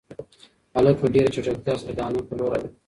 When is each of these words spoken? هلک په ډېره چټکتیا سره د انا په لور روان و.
هلک 0.75 0.95
په 1.01 1.07
ډېره 1.13 1.29
چټکتیا 1.35 1.73
سره 1.81 1.93
د 1.97 1.99
انا 2.07 2.21
په 2.27 2.33
لور 2.37 2.47
روان 2.53 2.61
و. 2.69 2.73